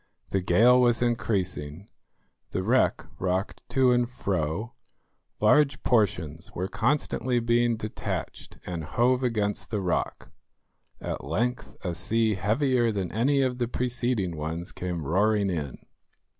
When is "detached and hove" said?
7.77-9.23